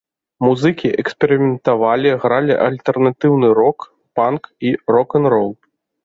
Музыкі 0.43 0.89
эксперыментавалі, 1.01 2.13
гралі 2.23 2.55
альтэрнатыўны 2.67 3.51
рок, 3.59 3.85
панк 4.21 4.49
і 4.71 4.71
рок-н-рол. 4.97 5.51